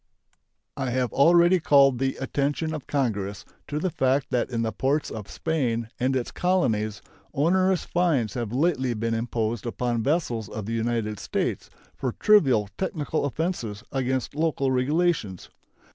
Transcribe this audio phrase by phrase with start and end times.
[0.75, 5.11] I have already called the attention of Congress to the fact that in the ports
[5.11, 7.03] of Spain and its colonies
[7.35, 13.25] onerous fines have lately been imposed upon vessels of the United States for trivial technical
[13.25, 15.49] offenses against local regulations.